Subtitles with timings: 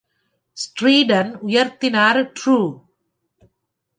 [0.57, 2.57] ஸ்ட்ரீட்டன் உயர்த்தினார் ரூ.